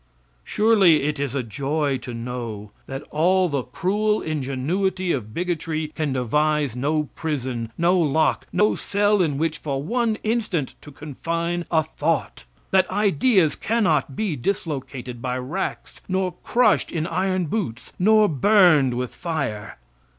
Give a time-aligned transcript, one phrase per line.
[0.43, 6.11] Surely it is a joy to know that all the cruel ingenuity of bigotry can
[6.11, 11.83] devise no prison, no lock, no cell, in which for one instant to confine a
[11.83, 18.95] thought; that ideas cannot be dislocated by racks, nor crushed in iron boots, nor burned
[18.95, 19.77] with fire.